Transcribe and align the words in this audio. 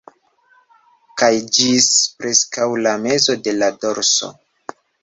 Kaj 1.23 1.29
ĝis 1.59 1.91
preskaŭ 2.23 2.69
la 2.89 2.95
mezo 3.07 3.39
de 3.49 3.59
la 3.63 3.71
dorso 3.87 4.35